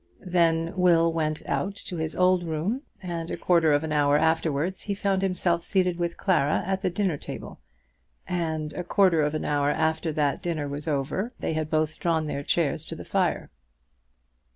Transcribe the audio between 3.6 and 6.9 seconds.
of an hour afterwards he found himself seated with Clara at the